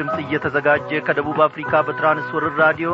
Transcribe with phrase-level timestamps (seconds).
[0.00, 2.90] ድምፅ እየተዘጋጀ ከደቡብ አፍሪካ በትራንስወርር ራዲዮ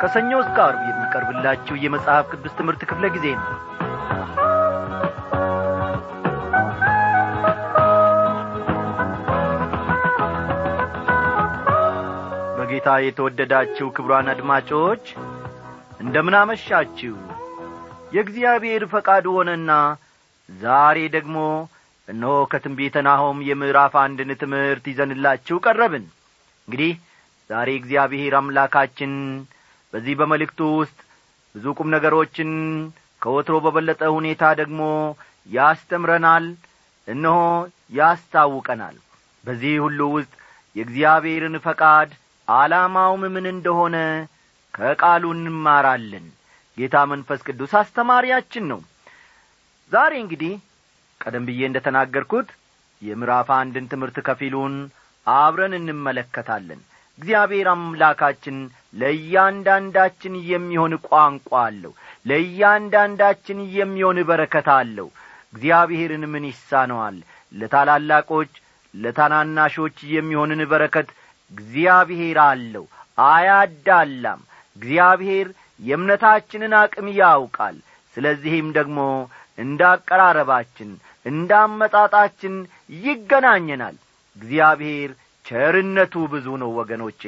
[0.00, 3.46] ከሰኞ እስከ አርብ የሚቀርብላችሁ የመጽሐፍ ቅዱስ ትምህርት ክፍለ ጊዜ ነው።
[12.58, 15.06] በጌታ የተወደዳችሁ ክብሯን አድማጮች
[16.00, 17.14] እንደምናመሻችሁ።
[18.12, 19.70] የእግዚአብሔር ፈቃድ ሆነና
[20.48, 21.38] ዛሬ ደግሞ
[22.08, 26.04] እነሆ ከትንቢተ ናሆም የምዕራፍ አንድን ትምህርት ይዘንላችሁ ቀረብን
[26.68, 26.92] እንግዲህ
[27.50, 29.12] ዛሬ እግዚአብሔር አምላካችን
[29.92, 30.98] በዚህ በመልእክቱ ውስጥ
[31.54, 32.50] ብዙ ቁም ነገሮችን
[33.22, 34.80] ከወትሮ በበለጠ ሁኔታ ደግሞ
[35.48, 36.46] ያስተምረናል
[37.08, 37.36] እነሆ
[37.98, 38.96] ያስታውቀናል።
[39.44, 40.32] በዚህ ሁሉ ውስጥ
[40.76, 42.10] የእግዚአብሔርን ፈቃድ
[42.48, 43.96] ዓላማውም ምን እንደሆነ
[44.74, 46.26] ከቃሉ እንማራለን።
[46.78, 48.80] ጌታ መንፈስ ቅዱስ አስተማሪያችን ነው።
[49.92, 50.54] ዛሬ እንግዲህ
[51.20, 52.48] ቀደም ብዬ እንደ ተናገርኩት
[53.02, 54.74] የምዕራፍ አንድን ትምህርት ከፊሉን
[55.26, 56.80] አብረን እንመለከታለን።
[57.18, 58.56] እግዚአብሔር አምላካችን
[59.00, 61.92] ለእያንዳንዳችን የሚሆን ቋንቋ አለው።
[62.26, 65.08] ለእያንዳንዳችን የሚሆን በረከት አለው።
[65.54, 67.16] እግዚአብሔርን ምን ይሳነዋል?
[67.52, 68.52] ለታላላቆች
[68.94, 71.08] ለታናናሾች የሚሆንን በረከት
[71.52, 72.84] እግዚአብሔር አለው።
[73.28, 74.40] አያዳላም።
[74.76, 75.48] እግዚአብሔር
[75.80, 77.76] የእምነታችንን አቅም ያውቃል።
[78.16, 78.98] ስለዚህም ደግሞ
[79.58, 80.90] እንደ አቀራረባችን
[81.26, 82.54] እንደ አመጣጣችን
[83.02, 83.96] ይገናኘናል
[84.36, 85.10] እግዚአብሔር
[85.44, 87.22] ቸርነቱ ብዙ ነው ወገኖቼ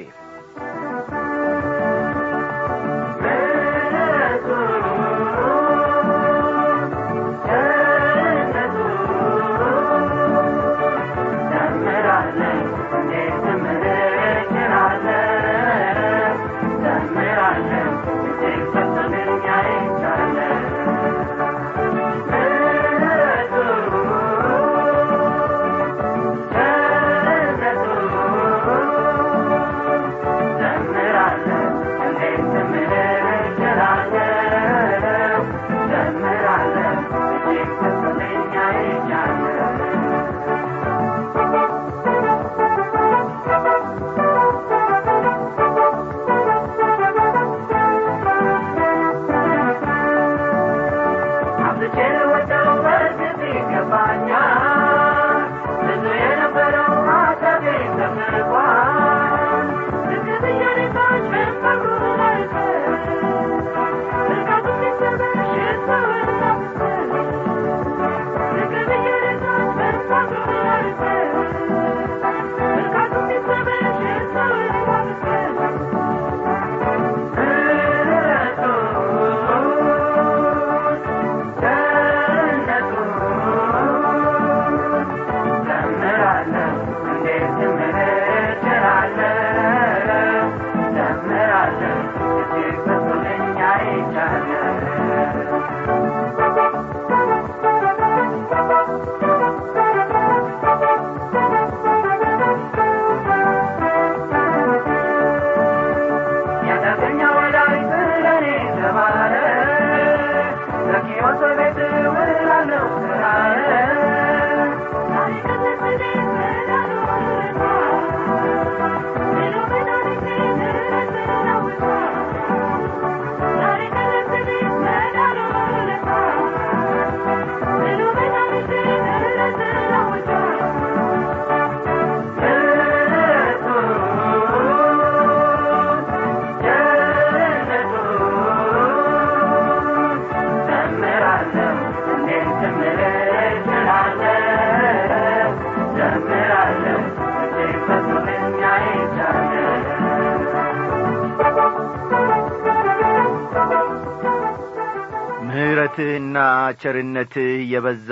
[156.81, 158.11] ቸርነትህ የበዛ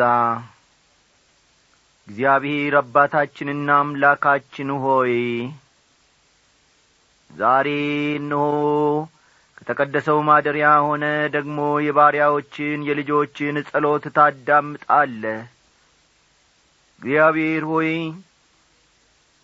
[2.09, 5.15] እግዚአብሔር አባታችንና አምላካችን ሆይ
[7.31, 7.69] ዛሬ
[8.19, 8.43] እንሆ
[9.59, 11.05] ከተቀደሰው ማደሪያ ሆነ
[11.35, 15.23] ደግሞ የባሪያዎችን የልጆችን ጸሎት ታዳምጣለ
[17.03, 17.91] እግዚአብሔር ሆይ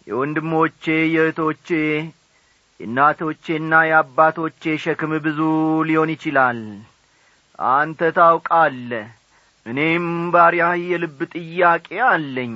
[0.07, 1.69] የወንድሞቼ የእህቶቼ
[2.81, 5.41] የእናቶቼና የአባቶቼ ሸክም ብዙ
[5.89, 6.61] ሊሆን ይችላል
[7.71, 8.91] አንተ ታውቃለ
[9.67, 10.05] እኔም
[10.35, 12.55] ባሪያህ የልብ ጥያቄ አለኝ።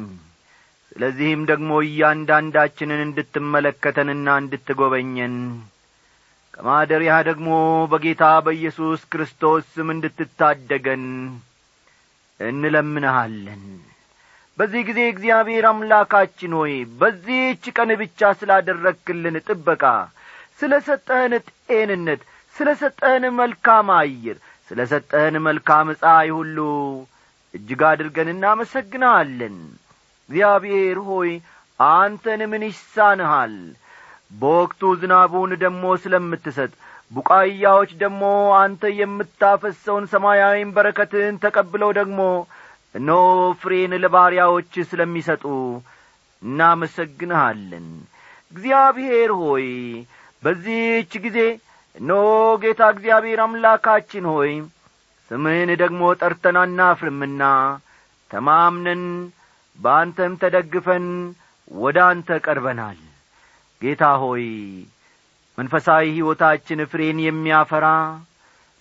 [0.89, 5.35] ስለዚህም ደግሞ እያንዳንዳችንን እንድትመለከተንና እንድትጐበኘን
[6.55, 7.49] ከማደሪያ ደግሞ
[7.91, 11.05] በጌታ በኢየሱስ ክርስቶስ ስም እንድትታደገን
[12.41, 13.65] እንለምንሃለን።
[14.59, 19.83] በዚህ ጊዜ እግዚአብሔር አምላካችን ሆይ በዚህች ቀን ብቻ ስላደረግክልን ጥበቃ
[20.61, 21.33] ስለ ሰጠህን
[21.69, 22.21] ጤንነት
[22.57, 24.37] ስለ ሰጠህን መልካም አየር
[24.71, 26.59] ስለ ሰጠህን መልካም ፀሐይ ሁሉ
[27.55, 29.57] እጅግ አድርገን እናመሰግናለን።
[30.31, 31.31] እግዚአብሔር ሆይ
[31.81, 33.55] አንተን ምን ይሳንሃል?
[34.33, 36.73] በወቅቱ ዝናቡን ደሞ ስለምትሰጥ
[37.11, 38.23] ቡቃያዎች ደግሞ
[38.61, 42.21] አንተ የምታፈሰውን ሰማያዊን በረከትን ተቀብለው ደግሞ
[42.95, 43.21] እነሆ
[43.61, 45.45] ፍሬን ለባሪያዎች ስለሚሰጡ
[46.43, 47.87] እናመሰግንሃለን።
[48.53, 49.67] እግዚአብሔር ሆይ
[50.43, 51.39] በዚህች ጊዜ
[51.97, 52.23] እነሆ
[52.63, 54.53] ጌታ እግዚአብሔር አምላካችን ሆይ
[55.31, 57.43] ስምህን ደግሞ ጠርተን አናፍርምና
[58.31, 59.05] ተማምነን
[59.79, 61.07] በአንተም ተደግፈን
[61.79, 62.99] ወደ አንተ ቀርበናል።
[63.83, 64.45] ጌታ ሆይ
[65.59, 67.87] መንፈሳዊ ሕይወታችን ፍሬን የሚያፈራ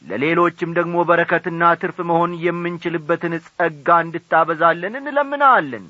[0.02, 5.86] ለሌሎችም ደግሞ በረከትና ትርፍ መሆን የምንችልበትን ጸጋ እንድታበዛለን እንለምናለን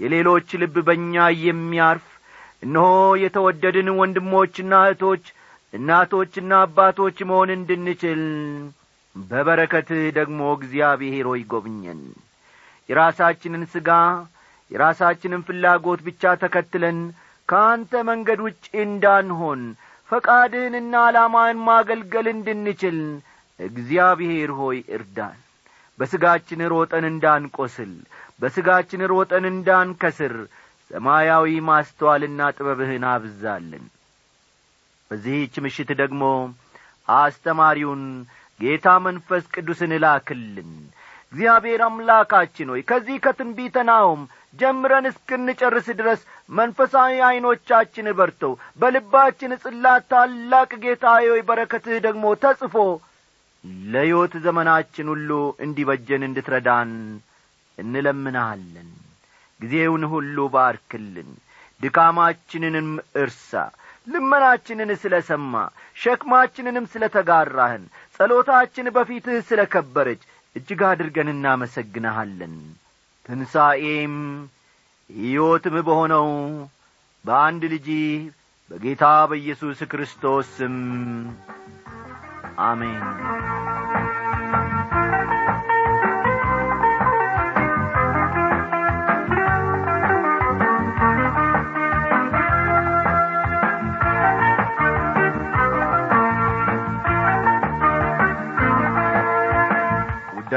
[0.00, 1.14] የሌሎች ልብ በእኛ
[1.44, 2.06] የሚያርፍ
[2.62, 2.88] እነሆ
[3.22, 5.24] የተወደድን ወንድሞችና እህቶች
[5.72, 8.22] እናቶችና አባቶች መሆን እንድንችል
[9.16, 12.00] በበረከትህ ደግሞ እግዚአብሔር ሆይ ጐብኘን
[12.88, 13.90] የራሳችንን ሥጋ
[14.70, 16.98] የራሳችንን ፍላጎት ብቻ ተከትለን
[17.48, 19.60] ከአንተ መንገድ ውጭ እንዳንሆን
[20.10, 22.98] ፈቃድህንና ዓላማን ማገልገል እንድንችል
[23.60, 25.36] እግዚአብሔር ሆይ እርዳን።
[25.98, 27.92] በሥጋችን ሮጠን እንዳንቈስል
[28.40, 30.34] በሥጋችን ሮጠን እንዳንከስር
[30.90, 33.84] ሰማያዊ ማስተዋልና ጥበብህን አብዛልን
[35.10, 36.22] በዚህች ምሽት ደግሞ
[37.08, 38.02] አስተማሪውን
[38.60, 40.70] ጌታ መንፈስ ቅዱስን እላክልን።
[41.32, 43.76] እግዚአብሔር አምላካችን ሆይ ከዚህ ከትንቢተ
[44.58, 46.20] ጀምረን እስክንጨርስ ድረስ
[46.50, 52.76] መንፈሳዊ ዐይኖቻችን በርተው በልባችን ጽላት ታላቅ ጌታ ሆይ በረከትህ ደግሞ ተጽፎ
[53.86, 55.30] ለሕይወት ዘመናችን ሁሉ
[55.66, 56.92] እንዲበጀን እንድትረዳን
[57.78, 58.88] እንለምናለን
[59.60, 61.30] ጊዜውን ሁሉ ባርክልን
[61.80, 62.88] ድካማችንንም
[63.22, 63.50] እርሳ
[64.06, 65.52] ልመናችንን ስለ ሰማ
[65.96, 67.84] ሸክማችንንም ስለ ተጋራህን
[68.16, 70.22] ጸሎታችን በፊትህ ስለ ከበረች
[70.56, 72.54] እጅግ አድርገን እናመሰግንሃለን።
[73.28, 74.14] ትንሣኤም
[75.10, 76.28] ሕይወትም በሆነው
[77.24, 77.88] በአንድ ልጅ
[78.70, 80.76] በጌታ በኢየሱስ ክርስቶስ ስም
[82.66, 83.02] አሜን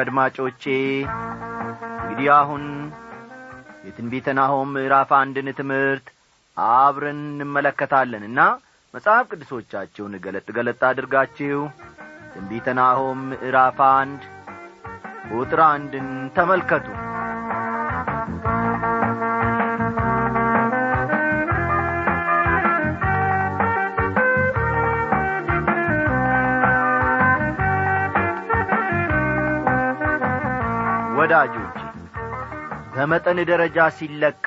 [0.02, 0.64] አድማጮቼ
[2.02, 2.64] እንግዲህ አሁን
[3.86, 6.08] የትንቢተ ናሆም ምዕራፍ አንድን ትምህርት
[6.58, 8.40] አብረን እንመለከታለንና
[8.94, 11.60] መጽሐፍ ቅዱሶቻችሁን ገለጥ ገለጥ አድርጋችሁ
[12.34, 14.22] ትንቢተ ናሆም ምዕራፍ አንድ
[15.32, 16.08] ቁጥር አንድን
[16.38, 16.88] ተመልከቱ
[31.32, 31.76] ወዳጆች
[32.94, 34.46] በመጠን ደረጃ ሲለካ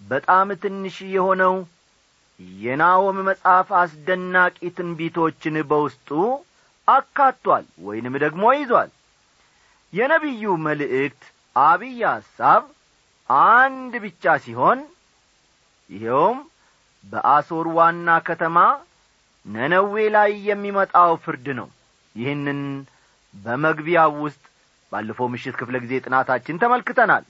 [0.00, 1.54] በጣም ትንሽ የሆነው
[2.60, 6.08] የናሆም መጽሐፍ አስደናቂ ትንቢቶችን በውስጡ
[6.88, 8.90] አካቷል ወይንም ደግሞ ይዟል።
[9.92, 11.22] የነቢዩ መልእክት
[11.56, 12.64] አብይ ሐሳብ
[13.50, 14.80] አንድ ብቻ ሲሆን
[15.90, 16.40] ይኸውም
[17.04, 18.56] በአሶር ዋና ከተማ
[19.46, 21.68] ነነዌ ላይ የሚመጣው ፍርድ ነው።
[22.14, 22.62] ይህንን
[23.34, 24.42] በመግቢያው ውስጥ
[24.92, 27.24] ባለፈው ምሽት ክፍለ ጊዜ ጥናታችን ተመልክተናል።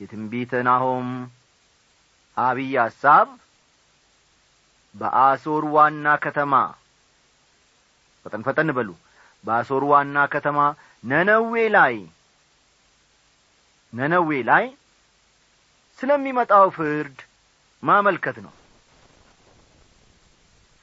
[0.00, 1.08] የትንቢተ ናሆም
[2.36, 3.28] አብይ ሐሳብ
[4.94, 6.54] በአሶር ዋና ከተማ።
[8.26, 8.88] ፈጠን ፈጠን በሉ።
[9.44, 10.58] በአሶር ዋና ከተማ
[11.04, 11.94] ነነዌ ላይ
[13.92, 14.64] ነነዌ ላይ
[15.98, 17.16] ስለሚመጣው ፍርድ
[17.82, 18.52] ማመልከት ነው።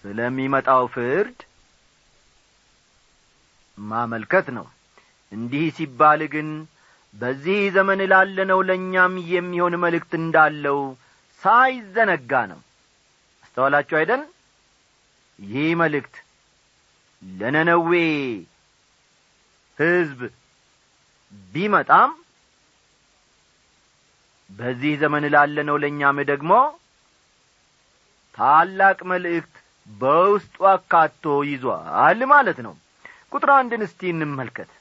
[0.03, 1.37] ስለሚመጣው ፍርድ
[3.77, 4.65] ማመልከት ነው
[5.31, 6.49] እንዲህ ሲባል ግን
[7.15, 10.79] በዚህ ዘመን ላለነው ለእኛም የሚሆን መልእክት እንዳለው
[11.41, 12.59] ሳይዘነጋ ነው።
[13.43, 14.21] አስተዋላችሁ አይደል?
[15.39, 16.15] ይህ መልእክት
[17.23, 17.91] ለነነዌ
[19.77, 20.19] ሕዝብ
[21.53, 22.11] ቢመጣም
[24.49, 26.51] በዚህ ዘመን ላለነው ለእኛም ደግሞ
[28.37, 29.55] ታላቅ መልእክት
[29.89, 32.73] በውስጡ አካቶ ይዟል ማለት ነው።
[33.31, 34.71] ቁጥር አንድን እስቲ እንመልከት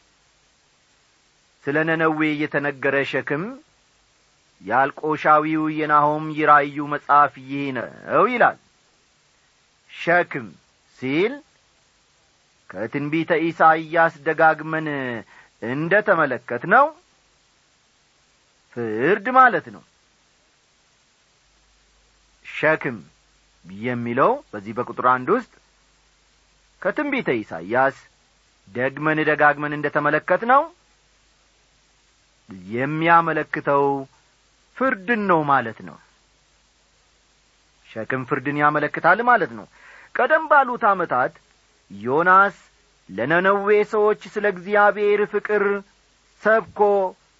[1.66, 3.44] ስለ ነነዌ የተነገረ ሸክም
[4.61, 8.58] ያልቆሻዊው የናሆም ይራዩ መጽሐፍ ይህ ነው ይላል።
[9.90, 10.46] ሸክም
[10.99, 11.32] ሲል
[12.70, 14.87] ከትንቢተ ኢሳይያስ ደጋግመን
[15.62, 16.87] እንደ ተመለከት ነው
[18.76, 19.82] ፍርድ ማለት ነው።
[22.46, 22.96] ሸክም
[23.85, 25.52] የሚለው በዚህ በቁጥር አንድ ውስጥ
[26.82, 27.96] ከትንቢተ ኢሳይያስ
[28.68, 30.62] ደግመን ደጋግመን እንደ ተመለከት ነው
[32.70, 33.84] የሚያመለክተው
[34.76, 35.96] ፍርድን ነው ማለት ነው።
[37.88, 39.66] ሸክም ፍርድን ያመለክታል ማለት ነው።
[40.14, 41.32] ቀደም ባሉት ዓመታት
[41.90, 42.56] ዮናስ
[43.08, 45.64] ለነነዌ ሰዎች ስለ እግዚአብሔር ፍቅር
[46.42, 46.80] ሰብኮ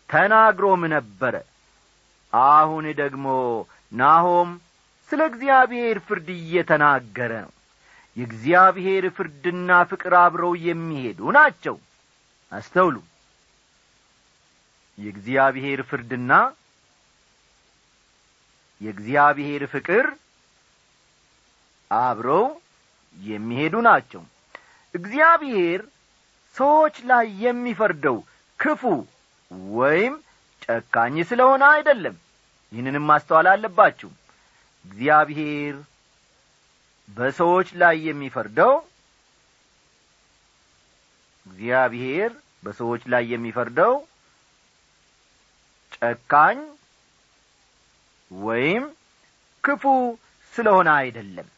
[0.09, 1.35] ተናግሮም ነበረ።
[2.33, 3.27] አሁን ደግሞ
[3.93, 4.49] ናሆም
[5.11, 7.53] ስለ እግዚአብሔር ፍርድ እየተናገረ ነው።
[8.17, 11.77] የእግዚአብሔር ፍርድና ፍቅር አብረው የሚሄዱ ናቸው።
[12.53, 12.97] አስተውሉ
[14.99, 16.33] የእግዚአብሔር ፍርድና
[18.81, 20.07] የእግዚአብሔር ፍቅር
[21.91, 22.47] አብረው
[23.17, 24.23] የሚሄዱ ናቸው።
[24.95, 25.81] እግዚአብሔር
[26.57, 28.17] ሰዎች ላይ የሚፈርደው
[28.59, 28.83] ክፉ
[29.75, 30.15] ወይም
[30.63, 32.17] ጨካኝ ስለሆነ አይደለም።
[32.73, 34.11] ይህንንም ማስተዋል አለባችሁ።
[34.85, 35.77] እግዚአብሔር
[37.09, 38.73] በሰዎች ላይ የሚፈርደው
[41.47, 42.31] እግዚአብሔር
[42.63, 43.93] በሰዎች ላይ የሚፈርደው
[46.03, 46.59] ጨካኝ
[48.31, 48.85] ወይም
[49.65, 49.83] ክፉ
[50.55, 51.49] ስለሆነ አይደለም።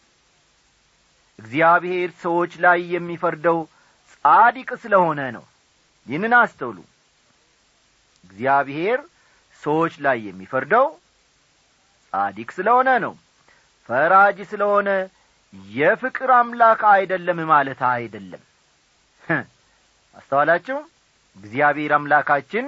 [1.38, 3.58] እግዚአብሔር ሰዎች ላይ የሚፈርደው
[4.14, 5.44] ጻዲቅ ስለሆነ ነው።
[6.06, 6.78] ይህንን አስተውሉ።
[8.24, 8.98] እግዚአብሔር
[9.62, 10.86] ሰዎች ላይ የሚፈርደው
[12.12, 13.14] ጻዲቅ ስለሆነ ነው።
[13.88, 14.88] ፈራጅ ስለሆነ
[15.72, 18.42] የፍቅር አምላክ አይደለም ማለት አይደለም።
[20.16, 20.78] አስተዋላችሁ?
[21.36, 22.66] እግዚአብሔር አምላካችን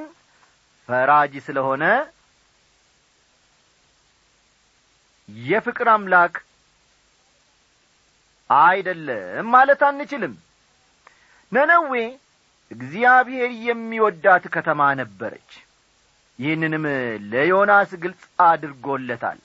[0.91, 1.85] ፈራጅ ስለሆነ
[5.47, 6.35] የፍቅር አምላክ
[8.51, 10.35] አይደለም ማለት አንችልም።
[11.53, 11.93] ነነዌ
[12.71, 15.51] እግዚአብሔር የሚወዳት ከተማ ነበረች።
[16.39, 16.85] ይህንንም
[17.31, 19.41] ለዮናስ ግልጽ አድርጎለታል።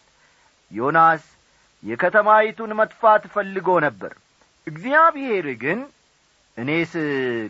[0.71, 1.23] ዮናስ
[1.83, 4.13] የከተማይቱን መጥፋት ፈልጎ ነበር።
[4.67, 5.79] እግዚአብሔር ግን
[6.57, 6.93] እኔስ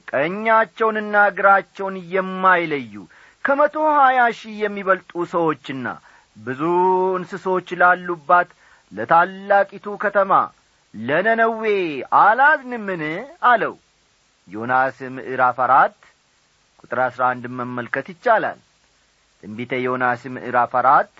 [0.10, 2.94] ቀኛቸውንና እግራቸውን የማይለዩ
[3.46, 5.88] ከመቶ ሀያ ሺህ የሚበልጡ ሰዎችና
[6.38, 6.62] ብዙ
[7.18, 8.50] እንስሶች ላሉባት
[8.92, 10.32] ለታላቂቱ ከተማ
[10.94, 11.64] ለነነዌ
[12.20, 13.04] አላዝንምን?
[13.46, 13.74] አለው።
[14.48, 15.98] ዮናስ ምዕራፍ አራት
[16.82, 18.60] ቁጥር አሥራ አንድ መመልከት ይቻላል።
[19.44, 21.14] ትንቢተ ዮናስ ምዕራፍ አራት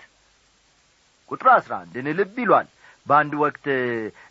[1.30, 2.68] ቁጥር አሥራ አንድን ልብ ይሏል።
[3.06, 3.66] በአንድ ወቅት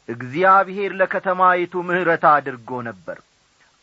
[0.10, 3.18] እግዚአብሔር ለከተማይቱ ምሕረት አድርጎ ነበር።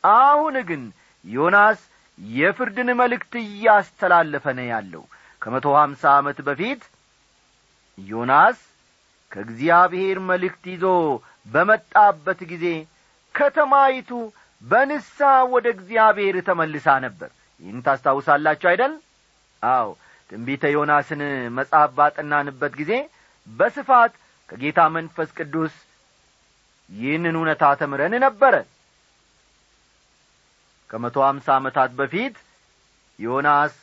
[0.05, 0.83] አሁን ግን
[1.25, 1.81] ዮናስ
[2.19, 5.03] የፍርድን መልእክት እያስተላለፈ ነው ያለው።
[5.43, 6.83] ከመቶ ሀምሳ ዓመት በፊት
[7.99, 8.59] ዮናስ
[9.33, 10.85] ከእግዚአብሔር መልእክት ይዞ
[11.47, 12.67] በመጣበት ጊዜ
[13.35, 14.11] ከተማይቱ
[14.63, 15.19] በንሳ
[15.53, 18.93] ወደ እግዚአብሔር ተመልሳ ነበር። ይህን ታስታውሳላችሁ አይደል?
[19.63, 19.89] አዎ።
[20.31, 21.23] ትንቢተ ዮናስን
[21.57, 22.93] መጽሐፍ ባጠናንበት ጊዜ
[23.47, 24.13] በስፋት
[24.49, 25.75] ከጌታ መንፈስ ቅዱስ
[26.91, 28.55] ይህንን እውነታ ተምረን ነበረ
[30.93, 32.35] ከመቶ አምሳ ዓመታት በፊት
[33.19, 33.75] ዮናስ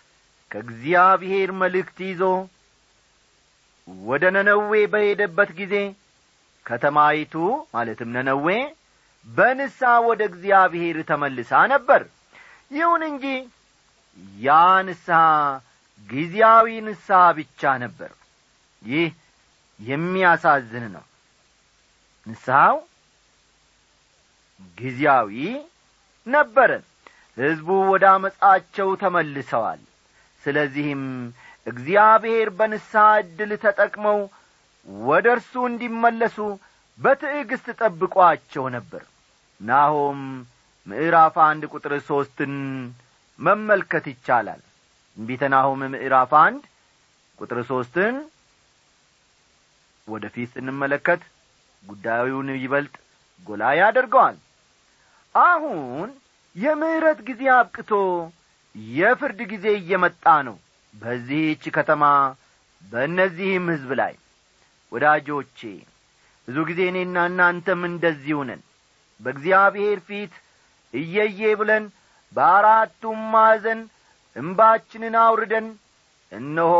[0.51, 2.21] ከእግዚአብሔር መልእክት ይዞ
[4.05, 5.75] ወደ ነነዌ በሄደበት ጊዜ
[6.65, 7.33] ከተማይቱ
[7.73, 8.47] ማለትም ነነዌ
[9.27, 12.01] በንሳ ወደ እግዚአብሔር ተመልሳ ነበር።
[12.71, 13.25] ይሁን እንጂ
[14.39, 14.49] ያ
[14.87, 15.19] ንስሐ
[16.09, 18.11] ጊዜያዊ ንስሐ ብቻ ነበር።
[18.81, 19.09] ይህ
[19.79, 21.05] የሚያሳዝን ነው።
[22.27, 22.77] ንስሐው
[24.77, 25.33] ጊዜያዊ
[26.27, 26.71] ነበረ
[27.39, 29.81] ሕዝቡ ወደ አመፃቸው ተመልሰዋል።
[30.43, 31.03] ስለዚህም
[31.67, 34.19] እግዚአብሔር በንስሐ ዕድል ተጠቅመው
[35.05, 36.37] ወደ እርሱ እንዲመለሱ
[36.99, 39.03] በትዕግሥት ጠብቋቸው ነበር።
[39.61, 40.19] ናሆም
[40.87, 42.53] ምዕራፍ አንድ ቁጥር ሦስትን
[43.39, 44.61] መመልከት ይቻላል።
[45.17, 46.63] ትንቢተ ናሆም ምዕራፍ አንድ
[47.39, 48.15] ቁጥር ሦስትን
[50.07, 51.21] ወደ ፊት ስንመለከት
[51.83, 52.95] ጉዳዩን ይበልጥ
[53.47, 54.37] ጎላ ያደርገዋል።
[55.35, 56.09] አሁን
[56.55, 57.91] የምሕረት ጊዜ አብቅቶ
[58.95, 60.55] የፍርድ ጊዜ እየመጣ ነው።
[60.93, 62.03] በዚህች ከተማ
[62.83, 64.13] በእነዚህም ሕዝብ ላይ
[64.91, 65.59] ወዳጆቼ
[66.47, 68.61] ብዙ ጊዜ እኔና እናንተም እንደዚሁ ነን።
[69.19, 70.33] በእግዚአብሔር ፊት
[70.93, 71.83] እየዬ ብለን
[72.33, 73.81] በአራቱም ማዕዘን
[74.35, 75.67] እምባችንን አውርደን
[76.31, 76.73] እነሆ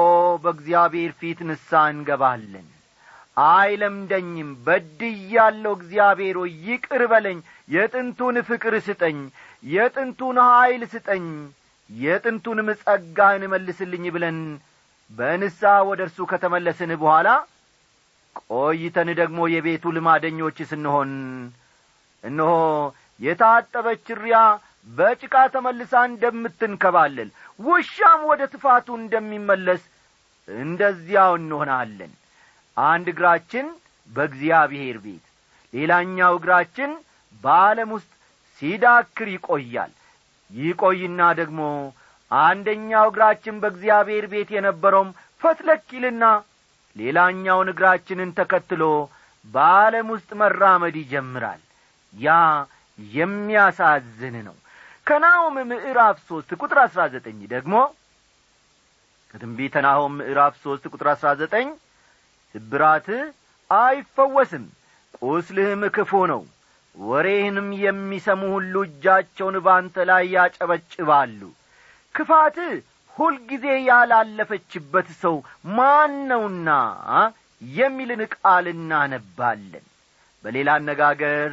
[0.44, 2.68] በእግዚአብሔር ፊት ንሳ እንገባለን።
[3.50, 7.38] አይለምደኝም በድያለሁ። እግዚአብሔር ይቅር በለኝ
[7.70, 9.20] የጥንቱን ፍቅር ስጠኝ
[9.64, 11.26] የጥንቱን ኀይል ስጠኝ
[11.90, 14.38] የጥንቱንም ጸጋህን መልስልኝ ብለን
[15.12, 17.30] በንሳ ወደ እርሱ ከተመለስን በኋላ
[18.50, 21.12] ቆይተን ደግሞ የቤቱ ልማደኞች ስንሆን
[22.24, 22.52] እነሆ
[23.20, 24.38] የታጠበች ሪያ
[24.90, 29.82] በጭቃ ተመልሳ እንደምትንከባለል ውሻም ወደ ትፋቱ እንደሚመለስ
[30.48, 32.12] እንደዚያው እንሆናለን።
[32.78, 33.66] አንድ እግራችን
[34.10, 35.26] በእግዚአብሔር ቤት
[35.74, 36.92] ሌላኛው እግራችን
[37.44, 38.12] በዓለም ውስጥ
[38.62, 39.92] ሲዳክር ይቆያል።
[40.52, 41.62] ይቆይና ደግሞ
[42.32, 45.10] አንደኛው እግራችን በእግዚአብሔር ቤት የነበረውም
[45.42, 46.24] ፈትለኪልና
[46.96, 48.84] ሌላኛውን እግራችንን ተከትሎ
[49.46, 51.62] በዓለም ውስጥ መራመድ ይጀምራል።
[52.14, 52.30] ያ
[53.00, 54.56] የሚያሳዝን ነው።
[55.08, 57.76] ከናሆም ምዕራፍ ሦስት ቁጥር አሥራ ዘጠኝ ደግሞ
[59.34, 61.68] ከትንቢተ ናሆም ምዕራፍ ሦስት ቁጥር አሥራ ዘጠኝ
[62.56, 63.24] ስብራትህ
[63.70, 64.66] አይፈወስም
[65.22, 66.42] ቁስልህም ክፉ ነው
[66.96, 71.40] ወሬህንም የሚሰሙ ሁሉ እጃቸውን ባንተ ላይ ያጨበጭባሉ።
[72.16, 72.72] ክፋትህ
[73.18, 75.36] ሁልጊዜ ያላለፈችበት ሰው
[75.78, 76.70] ማን ነውና
[77.62, 79.86] የሚልን ቃል እናነባለን።
[80.44, 81.50] በሌላ አነጋገር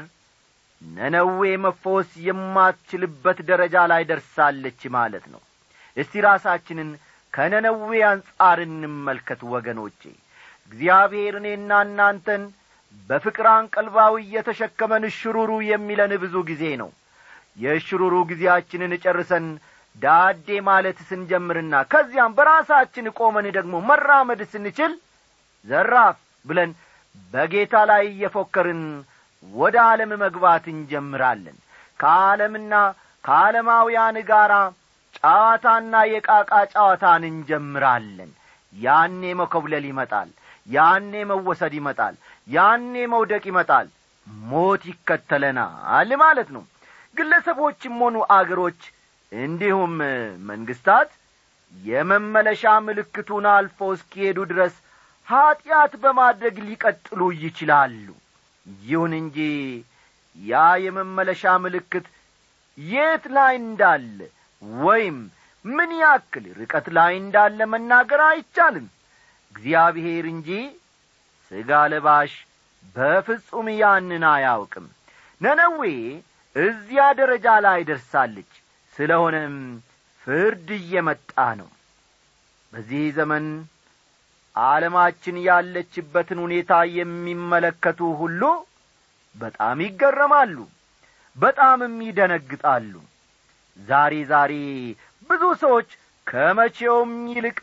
[0.82, 5.42] ነነዌ መፈወስ የማትችልበት ደረጃ ላይ ደርሳለች ማለት ነው።
[5.96, 6.90] እስቲ ራሳችንን
[7.32, 10.00] ከነነዌ አንጻር እንመልከት ወገኖቼ።
[10.68, 12.42] እግዚአብሔር እኔና እናንተን
[13.10, 16.90] በፍቅር አንቀልባው እየተሸከመን እሽሩሩ የሚለን ብዙ ጊዜ ነው።
[17.58, 19.46] የእሽሩሩ ጊዜያችንን ጨርሰን
[19.96, 24.92] ዳዴ ማለት ስንጀምርና ከዚያም በራሳችን ቆመን ደግሞ መራመድ ስንችል
[25.64, 26.72] ዘራፍ ብለን
[27.32, 28.82] በጌታ ላይ እየፎከርን
[29.44, 31.56] ወደ ዓለም መግባት እንጀምራለን።
[32.00, 32.74] ከዓለምና
[33.24, 34.52] ከዓለማውያን ጋር
[35.18, 38.30] ጨዋታና የቃቃ ጨዋታን እንጀምራለን።
[38.74, 40.28] ያኔ መኰብለል ይመጣል
[40.68, 42.14] ያኔ መወሰድ ይመጣል
[42.48, 43.86] ያኔ መውደቅ ይመጣል
[44.46, 46.64] ሞት ይከተለናል ማለት ነው።
[47.16, 48.80] ግለሰቦችም ሆኑ አገሮች
[49.32, 49.94] እንዲሁም
[50.50, 51.10] መንግስታት
[51.74, 54.74] የመመለሻ ምልክቱን አልፎ እስኪሄዱ ድረስ
[55.28, 58.06] ኀጢአት በማድረግ ሊቀጥሉ ይችላሉ።
[58.84, 59.38] ይሁን እንጂ
[60.36, 60.54] ያ
[60.84, 62.06] የመመለሻ ምልክት
[62.78, 64.18] የት ላይ እንዳለ
[64.82, 65.18] ወይም
[65.64, 68.86] ምን ያክል ርቀት ላይ እንዳለ መናገር አይቻልም።
[69.54, 70.50] እግዚአብሔር እንጂ
[71.50, 72.32] ሥጋ ለባሽ
[72.96, 74.86] በፍጹም ያንን አያውቅም።
[75.40, 75.80] ነነዌ
[76.56, 78.52] እዚያ ደረጃ ላይ ደርሳለች።
[78.96, 79.56] ስለሆነም
[80.26, 81.68] ፍርድ እየመጣ ነው።
[82.72, 83.44] በዚህ ዘመን
[84.54, 88.42] ዓለማችን ያለችበትን ሁኔታ የሚመለከቱ ሁሉ
[89.36, 90.56] በጣም ይገረማሉ
[91.36, 92.92] በጣምም ይደነግጣሉ።
[93.78, 94.52] ዛሬ ዛሬ
[95.30, 95.88] ብዙ ሰዎች
[96.26, 97.58] ከመቼውም ይልቅ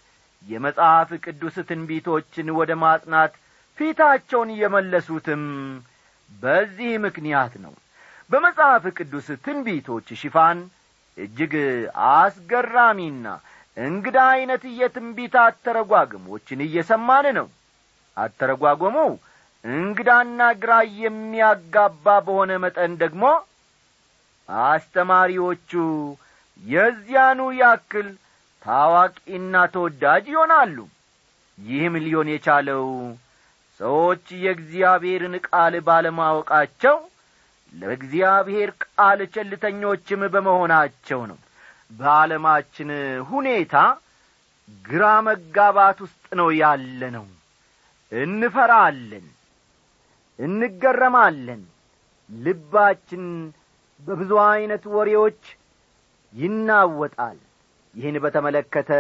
[0.46, 3.34] የመጽሐፍ ቅዱስ ትንቢቶችን ወደ ማጥናት
[3.78, 5.44] ፊታቸውን እየመለሱትም
[6.32, 7.74] በዚህ ምክንያት ነው።
[8.32, 10.60] በመጽሐፍ ቅዱስ ትንቢቶች ሽፋን
[11.18, 11.54] እጅግ
[12.14, 13.26] አስገራሚና
[13.78, 17.48] እንግዳ ዐይነት የትንቢት አተረጓግሞችን እየሰማን ነው።
[18.18, 18.98] አተረጓጎሙ
[19.66, 23.24] እንግዳና ግራ የሚያጋባ በሆነ መጠን ደግሞ
[24.68, 25.72] አስተማሪዎቹ
[26.64, 28.08] የዚያኑ ያክል
[28.66, 30.78] ታዋቂና ተወዳጅ ይሆናሉ።
[31.58, 32.84] ይህም ሊሆን የቻለው
[33.84, 36.98] ሰዎች የእግዚአብሔርን ቃል ባለማወቃቸው
[37.74, 41.39] ለእግዚአብሔር ቃል ቸልተኞችም በመሆናቸው ነው።
[41.91, 42.89] በዓለማችን
[43.30, 43.76] ሁኔታ
[44.86, 47.26] ግራ መጋባት ውስጥ ነው ያለ ነው
[48.12, 49.26] እንፈራለን
[50.39, 51.62] እንገረማለን።
[52.30, 53.26] ልባችን
[54.02, 55.41] በብዙ ዐይነት ወሬዎች
[56.34, 57.38] ይናወጣል።
[57.96, 58.91] ይህን በተመለከተ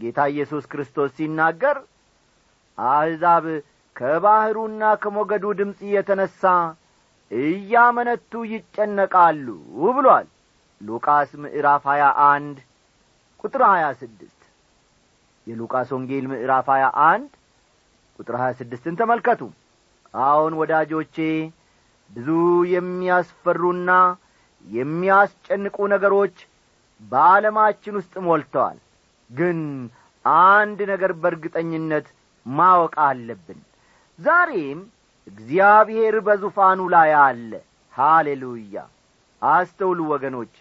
[0.00, 1.76] ጌታ ኢየሱስ ክርስቶስ ሲናገር
[2.78, 3.44] አሕዛብ
[3.96, 6.40] ከባሕሩና ከሞገዱ ድምፅ የተነሣ
[7.30, 9.46] እያመነቱ ይጨነቃሉ
[9.96, 10.26] ብሏል።
[10.80, 12.56] ሉቃስ ምዕራፍ ሀያ አንድ
[13.44, 14.40] ቁጥር ሀያ ስድስት።
[15.46, 17.30] የሉቃስ ወንጌል ምዕራፍ ሀያ አንድ
[18.18, 19.40] ቁጥር ሀያ ስድስትን ተመልከቱ።
[20.14, 21.16] አሁን ወዳጆቼ
[22.10, 22.28] ብዙ
[22.74, 23.90] የሚያስፈሩና
[24.64, 26.36] የሚያስጨንቁ ነገሮች
[27.02, 28.78] በዓለማችን ውስጥ ሞልተዋል።
[29.30, 29.60] ግን
[30.48, 32.08] አንድ ነገር በርግጠኝነት
[32.46, 33.60] ማወቅ አለብን
[34.18, 34.80] ዛሬም
[35.26, 37.50] እግዚአብሔር በዙፋኑ ላይ አለ።
[37.94, 38.74] ሃሌሉያ!
[39.42, 40.56] አስተውሉ ወገኖቼ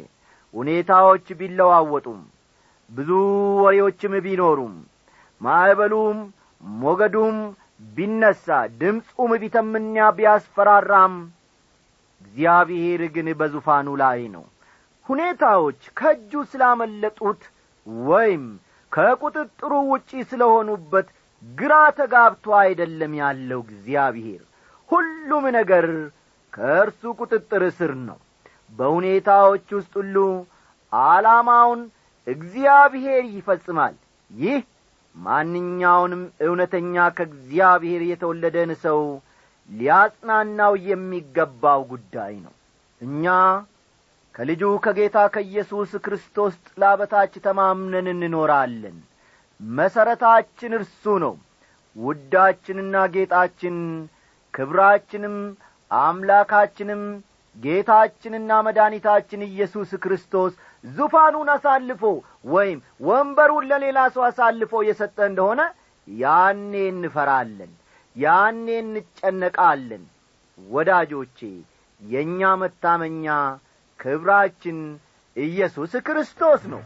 [0.54, 2.22] ሁኔታዎች ቢለዋወጡም
[2.92, 3.10] ብዙ
[3.64, 4.74] ወሬዎችም ቢኖሩም
[5.42, 6.18] ማዕበሉም
[6.80, 7.38] ሞገዱም
[7.90, 8.46] ቢነሣ
[8.80, 11.14] ድምፁም ቢተምና ቢያስፈራራም
[12.22, 14.44] እግዚአብሔር ግን በዙፋኑ ላይ ነው።
[15.06, 17.42] ሁኔታዎች ከእጁ ስላመለጡት
[18.08, 18.44] ወይም
[18.92, 21.08] ከቁጥጥሩ ውጪ ስለሆኑበት
[21.44, 24.42] ግራ ተጋብቶ አይደለም ያለው እግዚአብሔር።
[24.90, 25.86] ሁሉም ነገር
[26.54, 28.20] ከእርሱ ቁጥጥር ስር ነው።
[28.80, 30.18] በሁኔታዎች ውስጥ ሁሉ
[30.94, 31.82] ዓላማውን
[32.28, 33.96] እግዚአብሔር ይፈጽማል።
[34.32, 34.60] ይህ
[35.16, 39.00] ማንኛውንም እውነተኛ ከእግዚአብሔር የተወለደን ሰው
[39.70, 42.54] ሊያጽናናው የሚገባው ጉዳይ ነው።
[43.02, 43.26] እኛ
[44.36, 48.98] ከልጁ ከጌታ ከኢየሱስ ክርስቶስ ጥላ በታች ተማምነን እንኖራለን
[49.62, 51.34] መሠረታችን እርሱ ነው።
[51.96, 53.78] ውዳችንና ጌጣችን
[54.54, 55.36] ክብራችንም
[55.92, 57.02] አምላካችንም
[57.58, 62.04] ጌታችንና መድኒታችን ኢየሱስ ክርስቶስ ዙፋኑን አሳልፎ
[62.46, 65.62] ወይም ወንበሩን ለሌላ ሰው አሳልፎ የሰጠ እንደሆነ
[66.08, 67.72] ያኔ እንፈራለን
[68.16, 70.04] ያኔ እንጨነቃለን።
[70.60, 71.40] ወዳጆቼ
[72.02, 73.28] የእኛ መታመኛ
[74.00, 74.80] ክብራችን
[75.36, 76.82] ኢየሱስ ክርስቶስ ነው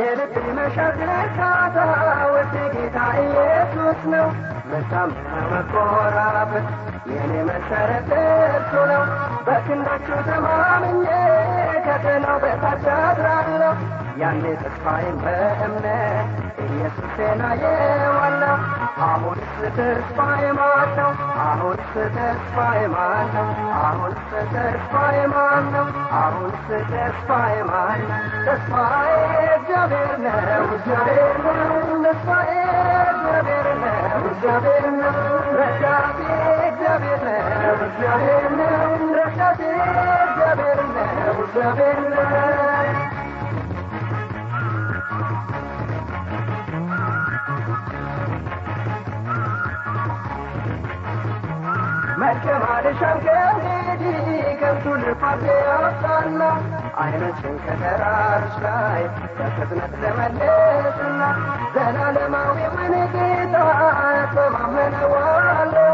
[0.00, 0.34] የልብ
[1.20, 1.76] እርካታ
[2.34, 4.26] ወደ ጌታ ኢየሱስ ነው።
[4.70, 6.66] መታመኛ መኮራበት
[7.10, 8.10] የኔ መሰረት
[8.48, 9.02] እርሱ ነው።
[9.46, 11.06] በክንዶቹ ተማምኜ
[11.86, 13.74] ከቀናው በታች አድራለሁ።
[14.18, 18.56] ያኔ ተስፋዬን በእምነት ኢየሱሴን አየዋለሁ
[19.06, 21.10] አሁንስ ተስፋዬ ማን ነው
[21.44, 23.48] አሁንስ ተስፋዬ ማን ነው
[23.80, 24.20] አሁንስ
[24.54, 25.86] ተስፋዬ ማን ነው
[26.20, 29.10] አሁንስ ተስፋዬ ማን ነው ተስፋዬ
[29.56, 30.38] እግዚአብሔር ነው
[30.76, 31.72] እግዚአብሔር ነው
[32.04, 32.52] ተስፋዬ
[33.12, 33.98] እግዚአብሔር ነው
[34.30, 35.16] እግዚአብሔር ነው
[35.58, 36.20] ረዳቴ
[36.70, 37.22] እግዚአብሔር
[37.56, 38.76] ነው እግዚአብሔር ነው
[39.18, 39.60] ረዳቴ
[40.26, 41.06] እግዚአብሔር ነው
[41.44, 42.99] እግዚአብሔር ነው
[52.20, 54.28] መልከማልሻን ከእንግዲህ
[54.60, 56.40] ከብቱ ልፋቴ ያወጣና
[57.02, 59.02] አይኖችን ከተራሮች ላይ
[59.38, 61.20] በፍጥነት ለመለስና
[61.76, 63.56] ዘላለማዊውን ጌታ
[64.34, 65.88] ተማመነዋለሁ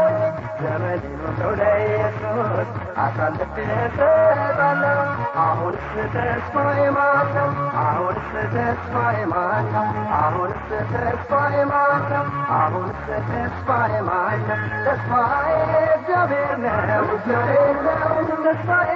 [0.61, 4.99] ዘመኔን ወስደው ለኢየሱስ አሳልፌ እሰጣለሁ
[5.43, 5.83] አሁንስ
[6.13, 7.49] ተስፋዬ ማን ነው
[7.81, 9.87] አሁንስ ተስፋዬ ማን ነው
[10.19, 12.25] አሁንስ ተስፋዬ ማን ነው
[12.57, 14.57] አሁንስ ተስፋዬ ማን ነው
[14.87, 15.49] ተስፋዬ
[15.89, 18.03] እግዚአብሔር ነው እግዚአብሔር ነው
[18.45, 18.91] ተስፋዬ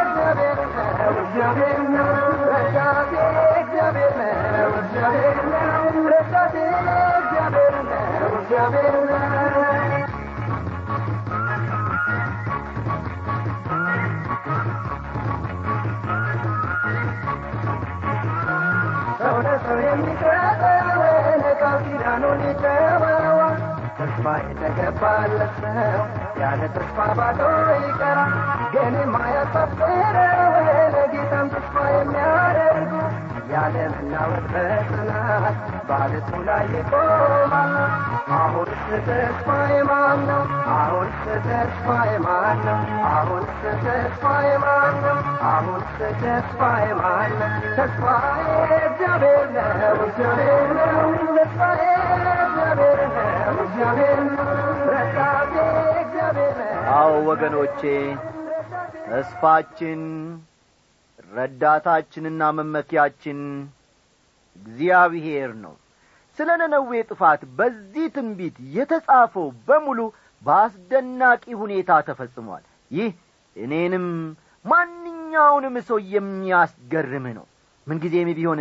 [0.00, 0.58] እግዚአብሔር
[19.80, 21.12] የሚሰጠውን
[21.60, 23.40] ቃል ኪዳኑን ይተወዋ
[23.98, 26.02] ተስፋ የተገባለት ሰው
[26.40, 27.40] ያለ ተስፋ ባዶ
[27.84, 28.34] ይቀራል።
[28.74, 30.68] ግን የማያሳፍረውን
[31.14, 32.92] ጌታም ተስፋ የሚያደርጉ
[33.52, 35.56] ያለ መናወጥ በጽናት
[35.90, 37.74] ባለቱ ላይ ይቆማል።
[38.36, 38.72] አሁንስ
[39.06, 40.42] ተስፋዬ ማን ነው?
[40.72, 41.14] አሁንስ
[41.46, 42.80] ተስፋዬ ማን ነው?
[43.10, 43.52] አሁንስ
[43.84, 45.18] ተስፋዬ ማን ነው?
[45.50, 47.48] አሁንስ ተስፋዬ ማን ነው?
[47.78, 48.42] ተስፋዬ
[48.80, 54.44] እግዚአብሔር ነው፣ እግዚአብሔር ነው። ተስፋዬ እግዚአብሔር ነው፣ እግዚአብሔር ነው።
[54.90, 55.54] ረዳቴ
[56.02, 57.80] እግዚአብሔር ነው። አዎ ወገኖቼ
[59.08, 60.02] ተስፋችን
[61.32, 63.40] ረዳታችንና መመኪያችን
[64.56, 65.74] እግዚአብሔር ነው
[66.38, 70.00] ስለ ነነዌ ጥፋት በዚህ ትንቢት የተጻፈው በሙሉ
[70.42, 73.10] በአስደናቂ ሁኔታ ተፈጽሟል። ይህ
[73.56, 74.06] እኔንም
[74.64, 77.46] ማንኛውንም ሰው የሚያስገርም ነው።
[77.86, 78.60] ምንጊዜም ቢሆን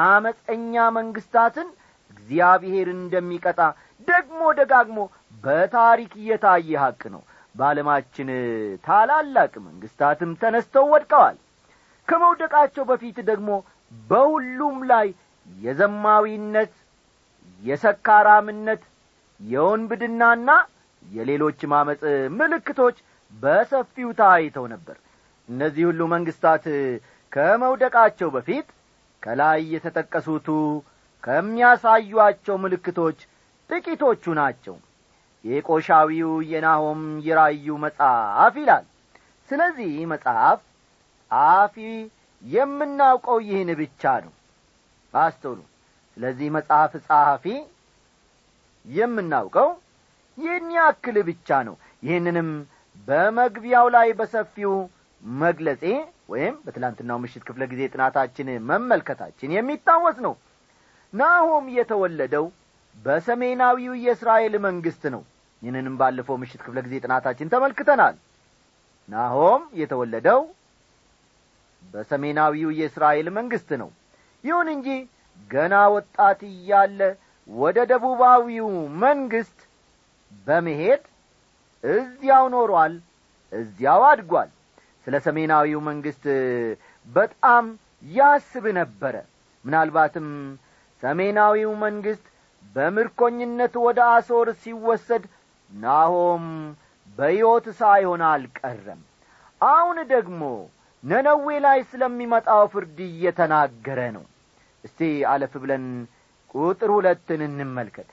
[0.00, 1.68] አመፀኛ መንግስታትን
[2.10, 3.60] እግዚአብሔር እንደሚቀጣ
[4.08, 4.98] ደግሞ ደጋግሞ
[5.44, 7.22] በታሪክ እየታየ ሐቅ ነው።
[7.54, 8.28] በዓለማችን
[8.84, 11.36] ታላላቅ መንግስታትም ተነስተው ወድቀዋል።
[12.08, 13.50] ከመውደቃቸው በፊት ደግሞ
[13.92, 15.06] በሁሉም ላይ
[15.46, 16.72] የዘማዊነት
[17.64, 18.82] የሰካራምነት
[19.40, 20.50] የወንብድናና
[21.02, 22.02] የሌሎች ማመፅ
[22.36, 22.96] ምልክቶች
[23.32, 24.96] በሰፊው ታይተው ነበር።
[25.48, 26.64] እነዚህ ሁሉ መንግስታት
[27.32, 28.66] ከመውደቃቸው በፊት
[29.22, 30.48] ከላይ የተጠቀሱቱ
[31.22, 33.18] ከሚያሳዩአቸው ምልክቶች
[33.70, 34.76] ጥቂቶቹ ናቸው።
[35.44, 38.84] የቆሻዊው የናሆም የራዩ መጽሐፍ ይላል።
[39.50, 40.60] ስለዚህ መጽሐፍ
[41.30, 41.76] ጸሐፊ
[42.44, 44.32] የምናውቀው ይህን ብቻ ነው።
[45.14, 45.60] አስተውሉ
[46.16, 47.44] ስለዚህ መጽሐፍ ጸሐፊ
[48.86, 49.68] የምናውቀው
[50.38, 52.48] ይህን ያክል ብቻ ነው። ይህንንም
[53.08, 54.72] በመግቢያው ላይ በሰፊው
[55.22, 55.82] መግለጼ
[56.28, 60.34] ወይም በትላንትናው ምሽት ክፍለ ጊዜ ጥናታችን መመልከታችን የሚታወስ ነው።
[61.12, 62.46] ናሆም የተወለደው
[62.96, 65.22] በሰሜናዊው የእስራኤል መንግሥት ነው።
[65.62, 68.16] ይህንንም ባለፈው ምሽት ክፍለ ጊዜ ጥናታችን ተመልክተናል።
[69.08, 70.40] ናሆም የተወለደው
[71.84, 73.90] በሰሜናዊው የእስራኤል መንግሥት ነው።
[74.44, 74.88] ይሁን እንጂ
[75.50, 77.00] ገና ወጣት እያለ
[77.48, 78.68] ወደ ደቡባዊው
[79.02, 79.58] መንግሥት
[80.46, 81.02] በመሄድ
[81.84, 82.94] እዚያው ኖሯል
[83.52, 84.50] እዚያው አድጓል።
[85.06, 86.24] ስለ ሰሜናዊው መንግሥት
[87.06, 87.64] በጣም
[88.12, 89.14] ያስብ ነበረ።
[89.64, 90.28] ምናልባትም
[91.02, 92.24] ሰሜናዊው መንግሥት
[92.76, 95.24] በምርኮኝነት ወደ አሶር ሲወሰድ
[95.70, 96.46] ናሆም
[97.18, 99.02] በሕይወት ሳይሆን አልቀረም።
[99.60, 100.40] አሁን ደግሞ
[101.04, 104.24] ነነዌ ላይ ስለሚመጣው ፍርድ እየተናገረ ነው
[104.84, 105.84] እስቲ አለፍ ብለን
[106.54, 108.10] ቁጥር ሁለትን እንመልከት።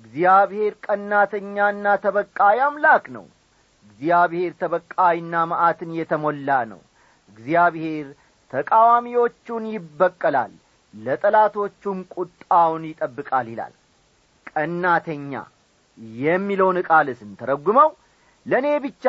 [0.00, 3.24] እግዚአብሔር ቀናተኛና ተበቃይ አምላክ ነው።
[3.86, 6.80] እግዚአብሔር ተበቃይና መዓትን የተሞላ ነው።
[7.30, 8.06] እግዚአብሔር
[8.52, 10.52] ተቃዋሚዎቹን ይበቀላል
[10.94, 13.74] ለጠላቶቹም ቁጣውን ይጠብቃል ይላል።
[14.52, 15.32] ቀናተኛ
[16.20, 17.90] የሚለውን ቃል ስንተረጉመው
[18.46, 19.04] ለእኔ ብቻ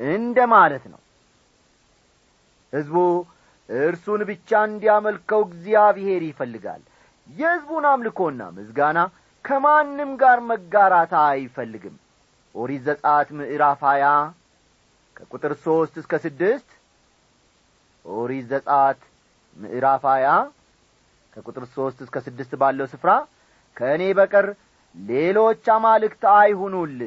[0.00, 1.00] እንደ ማለት ነው።
[2.72, 2.96] ሕዝቡ
[3.68, 6.82] እርሱን ብቻ እንዲያመልከው እግዚአብሔር ይፈልጋል።
[7.28, 8.98] የሕዝቡን አምልኮና ምዝጋና
[9.44, 11.94] ከማንም ጋር መጋራት አይፈልግም።
[12.54, 14.06] ኦሪት ዘጻት ምዕራፍ ሀያ
[15.16, 16.68] ከቁጥር ሦስት እስከ ስድስት
[18.04, 19.00] ኦሪት ዘጻት
[19.56, 20.28] ምዕራፍ ሀያ
[21.32, 23.10] ከቁጥር ሦስት እስከ ስድስት ባለው ስፍራ
[23.76, 24.46] ከእኔ በቀር
[24.94, 26.98] ሌሎች አማልክት አይሁኑል።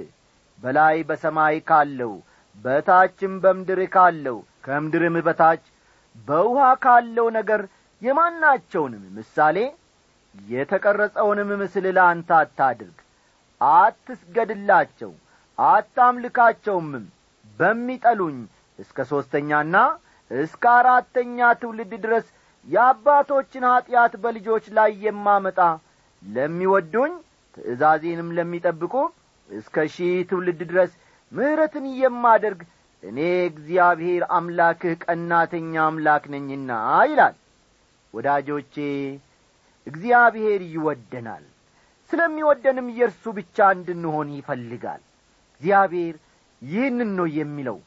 [0.59, 2.13] በላይ በሰማይ ካለው
[2.55, 5.63] በታችም በምድር ካለው ከምድርም በታች
[6.17, 7.61] በውሃ ካለው ነገር
[8.01, 9.57] የማናቸውንም ምሳሌ
[10.35, 12.97] የተቀረጸውንም ምስል ለአንተ አታድርግ።
[13.61, 15.11] አትስገድላቸው
[15.57, 17.05] አታምልካቸውምም።
[17.59, 18.37] በሚጠሉኝ
[18.79, 19.75] እስከ ሦስተኛና
[20.31, 22.25] እስከ አራተኛ ትውልድ ድረስ
[22.67, 25.59] የአባቶችን ኀጢአት በልጆች ላይ የማመጣ
[26.23, 27.13] ለሚወዱኝ
[27.57, 28.93] ትእዛዜንም ለሚጠብቁ
[29.49, 30.91] እስከ ሺህ ትውልድ ድረስ
[31.31, 32.59] ምሕረትን የማደርግ
[33.07, 36.71] እኔ እግዚአብሔር አምላክህ ቀናተኛ አምላክ ነኝና
[37.09, 37.35] ይላል።
[38.13, 38.75] ወዳጆቼ
[39.87, 41.43] እግዚአብሔር ይወደናል።
[42.11, 45.01] ስለሚወደንም የእርሱ ብቻ እንድንሆን ይፈልጋል።
[45.61, 46.15] እግዚአብሔር
[46.61, 47.77] ይህንን ነው የሚለው።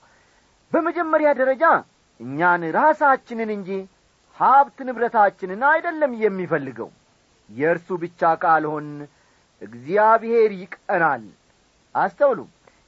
[0.72, 1.64] በመጀመሪያ ደረጃ
[2.20, 3.70] እኛን ራሳችንን እንጂ
[4.38, 6.90] ሀብት ንብረታችንን አይደለም የሚፈልገው።
[7.50, 8.88] የእርሱ ብቻ ካልሆን
[9.62, 11.24] እግዚአብሔር ይቀናል።
[11.94, 12.40] አስተውሉ።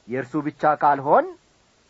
[0.09, 1.27] የእርሱ ብቻ ካልሆን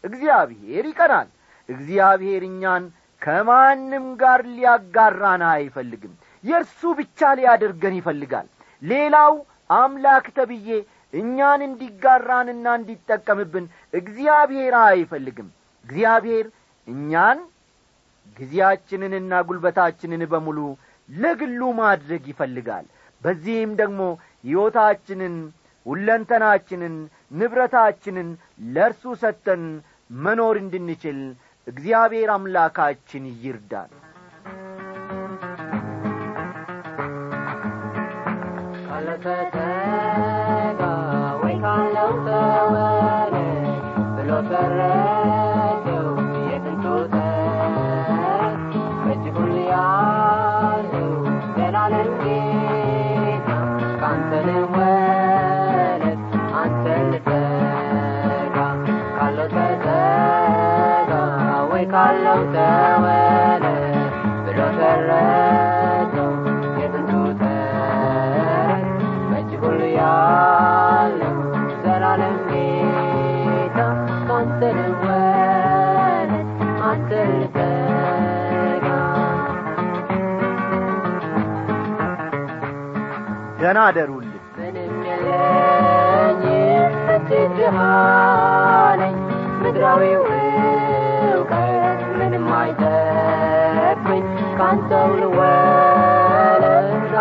[0.04, 1.28] እግዚአብሔር ይቀናል
[1.68, 2.84] እግዚአብሔር እኛን
[3.22, 8.46] ከማንም ጋር ሊያጋራን አይፈልግም። የእርሱ ብቻ ሊያደርገን ይፈልጋል።
[8.82, 9.34] ሌላው
[9.74, 10.68] አምላክ ተብዬ
[11.14, 15.48] እኛን እንዲጋራንና እንዲጠቀምብን እግዚአብሔር አይፈልግም።
[15.84, 16.46] እግዚአብሔር
[16.88, 17.38] እኛን
[18.36, 20.58] ጊዜያችንንና ጉልበታችንን በሙሉ
[21.08, 22.86] ለግሉ ማድረግ ይፈልጋል።
[23.22, 24.00] በዚህም ደግሞ
[24.44, 25.34] ሕይወታችንን
[25.86, 26.94] ሁለንተናችንን
[27.38, 28.28] ንብረታችንን
[28.74, 29.62] ለእርሱ ሰጥተን
[30.18, 31.20] መኖር እንድንችል
[31.66, 33.92] እግዚአብሔር አምላካችን ይርዳል
[38.84, 39.61] ካለተተጋ
[83.72, 87.76] ደና አደሩልን ምንም የለኝም እጅግ ድሃ
[89.00, 89.14] ነኝ
[89.60, 90.24] ምድራዊው
[91.28, 91.78] እውቀት
[92.18, 94.24] ምንም አይጠቅመኝ
[94.58, 96.66] ካንተው ልወለድ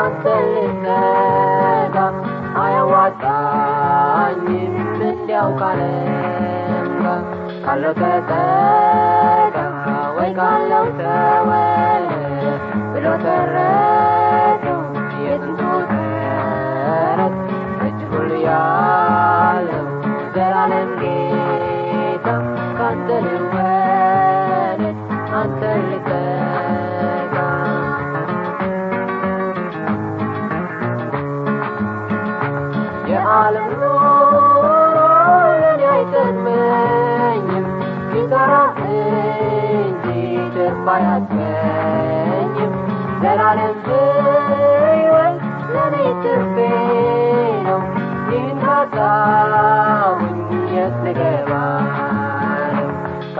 [0.01, 1.95] አንተ ልጠጋ
[2.63, 4.75] አያዋጣኝም
[5.09, 6.91] እንዲያው ካለም
[7.65, 9.57] ካለው ተጠጋ
[10.17, 12.11] ወይ ካለው ተወለድ
[12.93, 13.90] ብሎ ተረደው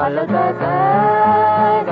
[0.02, 1.90] ካለው ተጠጋ